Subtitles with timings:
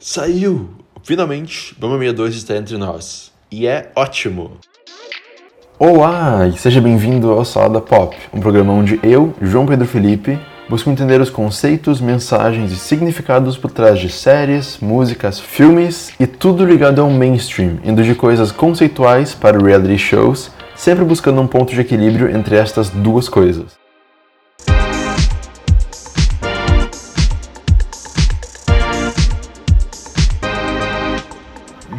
[0.00, 0.68] Saiu!
[1.02, 3.32] Finalmente, Mamma Mia 2 está entre nós.
[3.50, 4.52] E é ótimo!
[5.76, 10.38] Olá e seja bem-vindo ao Salada Pop, um programa onde eu, João Pedro Felipe,
[10.68, 16.64] busco entender os conceitos, mensagens e significados por trás de séries, músicas, filmes e tudo
[16.64, 21.80] ligado ao mainstream, indo de coisas conceituais para reality shows, sempre buscando um ponto de
[21.80, 23.77] equilíbrio entre estas duas coisas.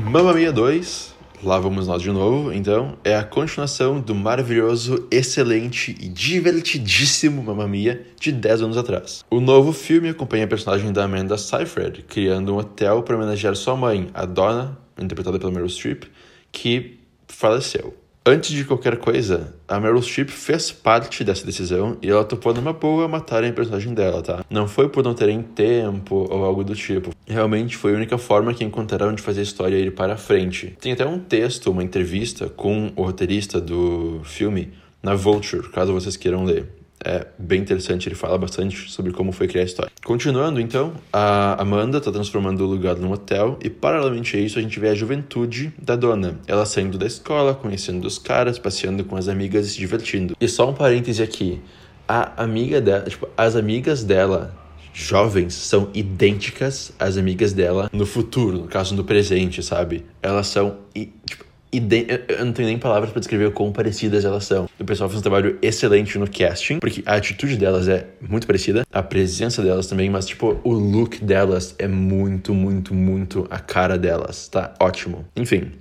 [0.10, 1.14] Mamma Mia 2,
[1.44, 7.68] lá vamos nós de novo, então, é a continuação do maravilhoso, excelente e divertidíssimo Mamma
[7.68, 9.24] Mia de 10 anos atrás.
[9.30, 13.76] O novo filme acompanha a personagem da Amanda Seyfried, criando um hotel para homenagear sua
[13.76, 16.06] mãe, a Donna, interpretada pela Meryl Streep,
[16.52, 16.98] que
[17.28, 17.96] faleceu.
[18.26, 22.74] Antes de qualquer coisa, a Meryl Streep fez parte dessa decisão e ela topou numa
[22.74, 24.44] boa matarem a personagem dela, tá?
[24.50, 27.12] Não foi por não terem tempo ou algo do tipo.
[27.26, 30.76] Realmente foi a única forma que encontraram de fazer a história ir para frente.
[30.82, 36.18] Tem até um texto, uma entrevista com o roteirista do filme na Vulture, caso vocês
[36.18, 39.92] queiram ler é bem interessante, ele fala bastante sobre como foi criar a história.
[40.04, 44.62] Continuando, então, a Amanda está transformando o lugar num hotel e, paralelamente a isso, a
[44.62, 46.40] gente vê a juventude da dona.
[46.48, 50.36] Ela saindo da escola, conhecendo os caras, passeando com as amigas e se divertindo.
[50.40, 51.62] E só um parêntese aqui,
[52.08, 54.58] a amiga dela, tipo, as amigas dela
[54.94, 60.06] jovens são idênticas às amigas dela no futuro, no caso no presente, sabe?
[60.22, 60.80] Elas são
[61.26, 64.68] tipo, eu não tenho nem palavras para descrever o quão parecidas elas são.
[64.80, 68.86] O pessoal fez um trabalho excelente no casting, porque a atitude delas é muito parecida,
[68.92, 73.98] a presença delas também, mas tipo, o look delas é muito, muito, muito a cara
[73.98, 74.48] delas.
[74.48, 75.26] Tá ótimo.
[75.36, 75.72] Enfim,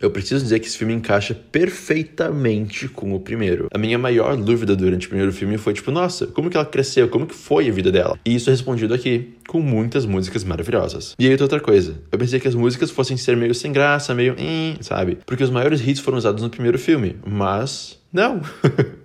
[0.00, 3.68] eu preciso dizer que esse filme encaixa perfeitamente com o primeiro.
[3.72, 7.08] A minha maior dúvida durante o primeiro filme foi tipo, nossa, como que ela cresceu?
[7.08, 8.18] Como que foi a vida dela?
[8.24, 11.14] E isso é respondido aqui, com muitas músicas maravilhosas.
[11.18, 14.36] E aí outra coisa, eu pensei que as músicas fossem ser meio sem graça, meio,
[14.80, 15.18] sabe?
[15.26, 18.40] Porque os maiores hits foram usados no primeiro filme, mas não.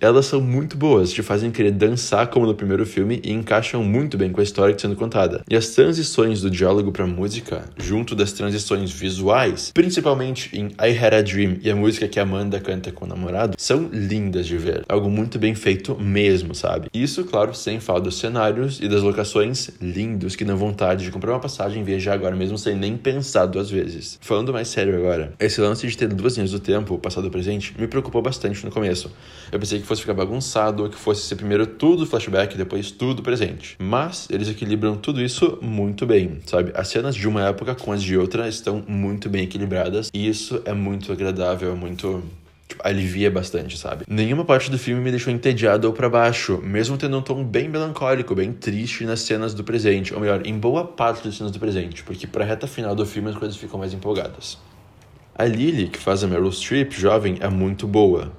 [0.00, 4.18] Elas são muito boas, te fazem querer dançar como no primeiro filme e encaixam muito
[4.18, 5.42] bem com a história que está sendo contada.
[5.48, 11.14] E as transições do diálogo para música, junto das transições visuais, principalmente em I Had
[11.14, 14.84] a Dream e a música que Amanda canta com o namorado, são lindas de ver.
[14.86, 16.88] Algo muito bem feito mesmo, sabe?
[16.92, 21.32] Isso, claro, sem falar dos cenários e das locações lindos que dão vontade de comprar
[21.32, 24.18] uma passagem e viajar agora mesmo sem nem pensar duas vezes.
[24.20, 27.74] Falando mais sério agora, esse lance de ter duas linhas do tempo, passado e presente,
[27.78, 29.10] me preocupou bastante no começo.
[29.50, 32.90] Eu pensei que fosse ficar bagunçado ou que fosse ser primeiro tudo flashback e depois
[32.90, 33.76] tudo presente.
[33.78, 36.72] Mas eles equilibram tudo isso muito bem, sabe?
[36.74, 40.60] As cenas de uma época com as de outra estão muito bem equilibradas e isso
[40.64, 42.22] é muito agradável, é muito
[42.68, 44.04] Tipo, alivia bastante, sabe?
[44.08, 47.68] Nenhuma parte do filme me deixou entediado ou para baixo, mesmo tendo um tom bem
[47.68, 51.60] melancólico, bem triste nas cenas do presente, ou melhor, em boa parte das cenas do
[51.60, 54.58] presente, porque pra reta final do filme as coisas ficam mais empolgadas.
[55.38, 58.32] A Lily, que faz a Meryl Streep jovem, é muito boa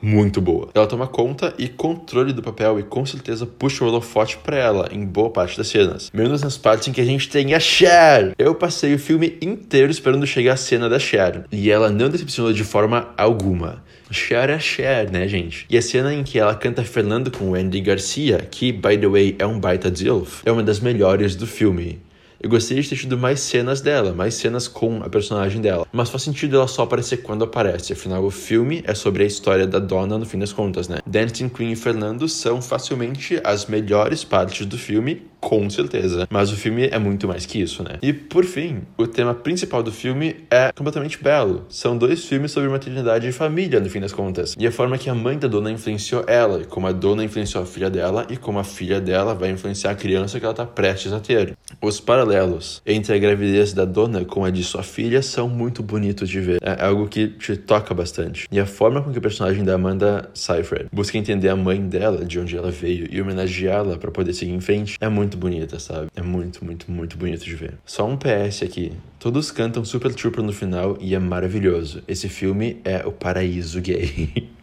[0.00, 0.68] muito boa.
[0.74, 4.88] Ela toma conta e controle do papel e com certeza puxa o holofote para ela
[4.92, 6.10] em boa parte das cenas.
[6.12, 8.34] Menos nas partes em que a gente tem a Cher.
[8.38, 12.52] Eu passei o filme inteiro esperando chegar a cena da Cher e ela não decepcionou
[12.52, 13.82] de forma alguma.
[14.10, 15.66] Cher é Cher, né, gente?
[15.68, 19.36] E a cena em que ela canta Fernando com Andy Garcia, que, by the way,
[19.38, 22.00] é um baita Dilf, é uma das melhores do filme.
[22.40, 25.84] Eu gostaria de ter tido mais cenas dela, mais cenas com a personagem dela.
[25.92, 29.66] Mas faz sentido ela só aparecer quando aparece, afinal o filme é sobre a história
[29.66, 30.98] da dona no fim das contas, né?
[31.04, 36.28] Dancing Queen e Fernando são facilmente as melhores partes do filme, com certeza.
[36.28, 37.92] Mas o filme é muito mais que isso, né?
[38.02, 41.64] E por fim, o tema principal do filme é completamente belo.
[41.70, 44.54] São dois filmes sobre maternidade e família, no fim das contas.
[44.58, 47.66] E a forma que a mãe da dona influenciou ela, como a dona influenciou a
[47.66, 51.14] filha dela e como a filha dela vai influenciar a criança que ela tá prestes
[51.14, 51.56] a ter.
[51.80, 56.28] Os paralelos entre a gravidez da dona com a de sua filha são muito bonitos
[56.28, 56.58] de ver.
[56.60, 58.46] É algo que te toca bastante.
[58.52, 62.22] E a forma com que o personagem da Amanda Seyfried busca entender a mãe dela,
[62.26, 66.08] de onde ela veio, e homenageá-la para poder seguir em frente, é muito bonita, sabe?
[66.14, 67.74] É muito, muito, muito bonito de ver.
[67.84, 68.92] Só um PS aqui.
[69.18, 72.02] Todos cantam Super Trooper no final e é maravilhoso.
[72.06, 74.48] Esse filme é o paraíso gay.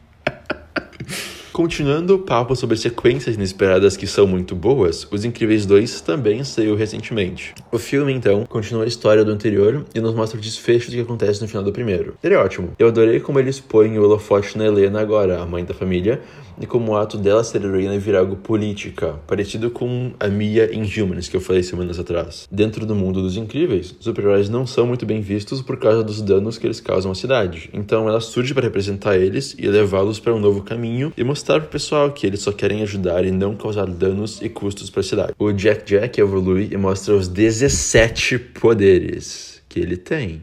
[1.56, 6.76] Continuando o papo sobre sequências inesperadas que são muito boas, Os Incríveis 2 também saiu
[6.76, 7.54] recentemente.
[7.72, 11.02] O filme, então, continua a história do anterior e nos mostra o desfecho do que
[11.02, 12.16] acontece no final do primeiro.
[12.22, 12.74] Ele é ótimo.
[12.78, 16.22] Eu adorei como eles põem o holofote na Helena agora, a mãe da família,
[16.60, 20.84] e como o ato dela ser heroína virar algo política, parecido com a Mia em
[20.84, 22.48] Humans, que eu falei semanas atrás.
[22.52, 26.58] Dentro do mundo dos incríveis, super-heróis não são muito bem vistos por causa dos danos
[26.58, 27.70] que eles causam à cidade.
[27.74, 31.60] Então ela surge para representar eles e levá-los para um novo caminho e mostrar mostrar
[31.60, 35.04] pro pessoal que eles só querem ajudar e não causar danos e custos para a
[35.04, 35.34] cidade.
[35.38, 40.42] O Jack Jack evolui e mostra os 17 poderes que ele tem.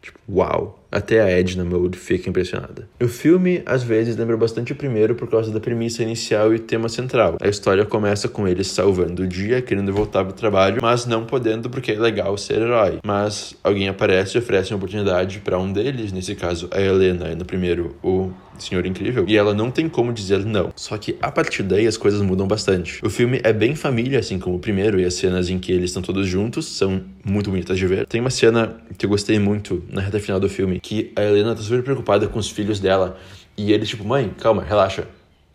[0.00, 0.78] Tipo, uau!
[0.92, 2.88] Até a Edna Mode fica impressionada.
[3.02, 6.88] O filme, às vezes, lembra bastante o primeiro por causa da premissa inicial e tema
[6.88, 7.36] central.
[7.40, 11.68] A história começa com eles salvando o dia, querendo voltar pro trabalho, mas não podendo
[11.68, 13.00] porque é legal ser herói.
[13.04, 17.34] Mas alguém aparece e oferece uma oportunidade para um deles, nesse caso a Helena, e
[17.34, 20.72] no primeiro o Senhor Incrível, e ela não tem como dizer não.
[20.76, 23.04] Só que a partir daí as coisas mudam bastante.
[23.04, 25.90] O filme é bem família, assim como o primeiro, e as cenas em que eles
[25.90, 28.06] estão todos juntos são muito bonitas de ver.
[28.06, 31.54] Tem uma cena que eu gostei muito na reta final do filme, que a Helena
[31.54, 33.18] tá super preocupada com os filhos dela.
[33.56, 35.06] E eles, tipo, mãe, calma, relaxa.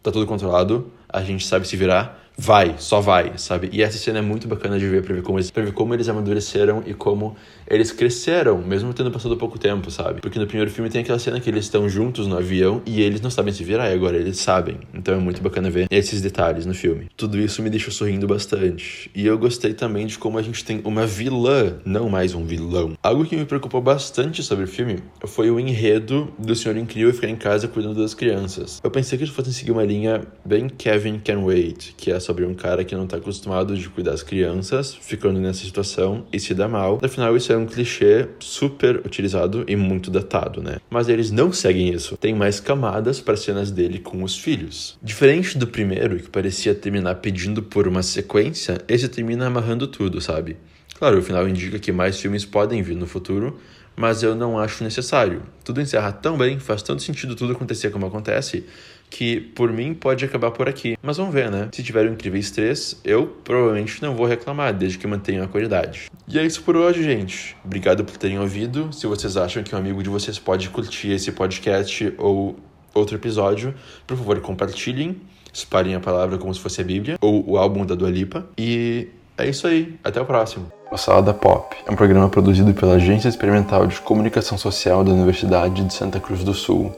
[0.01, 3.69] Tá tudo controlado, a gente sabe se virar vai, só vai, sabe?
[3.73, 5.93] E essa cena é muito bacana de ver pra ver como eles, pra ver como
[5.93, 7.35] eles amadureceram e como
[7.67, 10.21] eles cresceram, mesmo tendo passado pouco tempo, sabe?
[10.21, 13.19] Porque no primeiro filme tem aquela cena que eles estão juntos no avião e eles
[13.19, 14.77] não sabem se virar, e agora eles sabem.
[14.93, 17.07] Então é muito bacana ver esses detalhes no filme.
[17.17, 19.11] Tudo isso me deixou sorrindo bastante.
[19.13, 22.93] E eu gostei também de como a gente tem uma vilã, não mais um vilão.
[23.03, 27.27] Algo que me preocupou bastante sobre o filme foi o enredo do Senhor Incrível ficar
[27.27, 28.79] em casa cuidando das crianças.
[28.81, 32.45] Eu pensei que eles fossem seguir uma linha bem Kevin Can Wait, que é sobre
[32.45, 36.53] um cara que não tá acostumado de cuidar das crianças, ficando nessa situação e se
[36.53, 36.99] dá mal.
[37.01, 40.77] Afinal, isso é um clichê super utilizado e muito datado, né?
[40.91, 42.15] Mas eles não seguem isso.
[42.17, 44.95] Tem mais camadas para cenas dele com os filhos.
[45.01, 50.55] Diferente do primeiro, que parecia terminar pedindo por uma sequência, esse termina amarrando tudo, sabe?
[50.99, 53.57] Claro, o final indica que mais filmes podem vir no futuro,
[53.95, 55.41] mas eu não acho necessário.
[55.63, 58.65] Tudo encerra tão bem, faz tanto sentido tudo acontecer como acontece,
[59.09, 60.97] que por mim pode acabar por aqui.
[61.01, 61.69] Mas vamos ver, né?
[61.71, 66.09] Se tiver o Incríveis 3, eu provavelmente não vou reclamar, desde que mantenha a qualidade.
[66.27, 67.55] E é isso por hoje, gente.
[67.65, 68.93] Obrigado por terem ouvido.
[68.93, 72.57] Se vocês acham que um amigo de vocês pode curtir esse podcast ou
[72.93, 73.73] outro episódio,
[74.05, 75.17] por favor, compartilhem,
[75.51, 78.47] espalhem a palavra como se fosse a Bíblia ou o álbum da Dua Lipa.
[78.57, 79.07] E
[79.37, 79.97] é isso aí.
[80.03, 80.71] Até o próximo.
[80.91, 85.83] O Salada Pop é um programa produzido pela Agência Experimental de Comunicação Social da Universidade
[85.83, 86.93] de Santa Cruz do Sul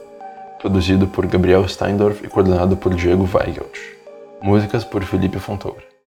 [0.62, 3.78] produzido por Gabriel Steindorf e coordenado por Diego Weigelt.
[4.42, 5.91] Músicas por Felipe Fontoura.